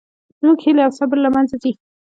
زموږ 0.39 0.57
هیلې 0.65 0.81
او 0.85 0.91
صبر 0.99 1.17
له 1.25 1.29
منځه 1.35 1.55
ځي 1.63 1.71